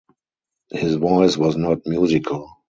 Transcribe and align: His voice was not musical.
His 0.71 0.95
voice 0.95 1.37
was 1.37 1.55
not 1.55 1.85
musical. 1.85 2.57